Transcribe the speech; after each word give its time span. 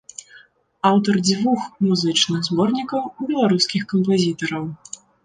Аўтар 0.89 1.19
дзвюх 1.27 1.67
музычных 1.87 2.39
зборнікаў 2.47 3.03
беларускіх 3.29 3.87
кампазітараў. 3.93 4.65